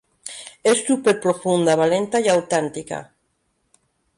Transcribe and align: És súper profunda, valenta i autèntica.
És 0.71 0.79
súper 0.87 1.13
profunda, 1.27 1.75
valenta 1.81 2.23
i 2.27 2.33
autèntica. 2.37 3.03